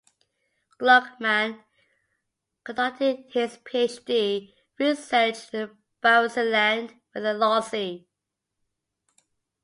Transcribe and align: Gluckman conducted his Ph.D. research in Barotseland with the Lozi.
Gluckman 0.79 1.63
conducted 2.63 3.25
his 3.31 3.59
Ph.D. 3.63 4.55
research 4.79 5.53
in 5.53 5.77
Barotseland 6.01 6.99
with 7.13 7.21
the 7.21 7.35
Lozi. 7.35 8.07